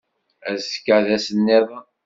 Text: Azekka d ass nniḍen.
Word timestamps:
Azekka 0.51 0.97
d 1.05 1.07
ass 1.15 1.27
nniḍen. 1.37 1.85